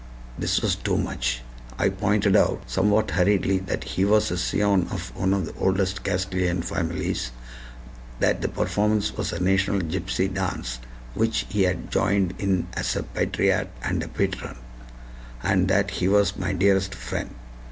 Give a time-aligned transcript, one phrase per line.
[0.35, 1.43] This was too much.
[1.77, 6.03] I pointed out somewhat hurriedly that he was a scion of one of the oldest
[6.03, 7.29] Castilian families,
[8.19, 10.79] that the performance was a national gypsy dance
[11.13, 14.57] which he had joined in as a patriot and a patron,
[15.43, 17.35] and that he was my dearest friend.